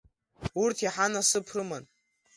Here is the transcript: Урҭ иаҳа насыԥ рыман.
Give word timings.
Урҭ 0.61 0.77
иаҳа 0.83 1.07
насыԥ 1.13 1.47
рыман. 1.55 1.83